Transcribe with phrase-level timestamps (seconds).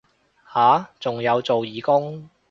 [0.51, 2.27] 啊仲有做義工